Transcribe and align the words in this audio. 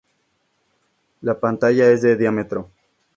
La 1.21 1.39
pantalla 1.39 1.91
es 1.91 2.01
de 2.01 2.13
en 2.13 2.17
diámetro. 2.17 2.71